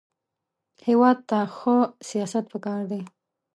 [0.87, 1.75] هېواد ته ښه
[2.09, 3.01] سیاست پکار دی